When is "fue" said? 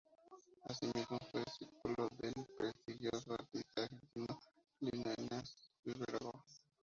1.31-1.43